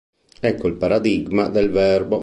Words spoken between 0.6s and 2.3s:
il paradigma del verbo.